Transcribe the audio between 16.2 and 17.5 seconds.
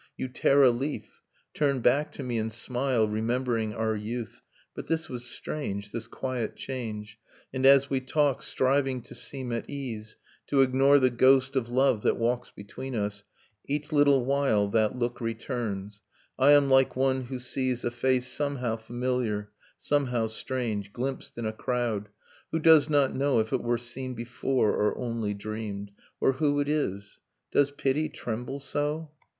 I am like one who